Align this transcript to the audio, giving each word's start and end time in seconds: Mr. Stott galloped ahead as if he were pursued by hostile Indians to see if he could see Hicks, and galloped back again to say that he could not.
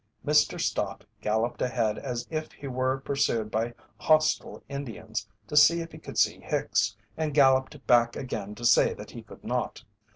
Mr. 0.25 0.59
Stott 0.59 1.05
galloped 1.21 1.61
ahead 1.61 1.99
as 1.99 2.25
if 2.31 2.51
he 2.53 2.65
were 2.67 3.01
pursued 3.01 3.51
by 3.51 3.71
hostile 3.99 4.63
Indians 4.67 5.27
to 5.45 5.55
see 5.55 5.79
if 5.81 5.91
he 5.91 5.99
could 5.99 6.17
see 6.17 6.39
Hicks, 6.39 6.97
and 7.15 7.35
galloped 7.35 7.85
back 7.85 8.15
again 8.15 8.55
to 8.55 8.65
say 8.65 8.95
that 8.95 9.11
he 9.11 9.21
could 9.21 9.43
not. 9.43 9.83